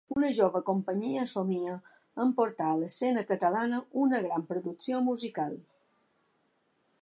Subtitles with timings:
[0.13, 1.75] Una jove companyia somia
[2.25, 5.55] amb portar a l’escena catalana una gran producció musical.